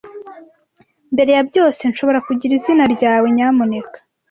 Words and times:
Mbere 1.13 1.31
ya 1.35 1.43
byose, 1.49 1.81
nshobora 1.91 2.19
kugira 2.27 2.51
izina 2.59 2.83
ryawe, 2.95 3.27
nyamuneka? 3.35 3.97